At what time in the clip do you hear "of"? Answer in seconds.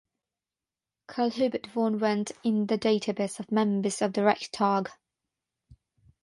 3.39-3.51, 4.01-4.13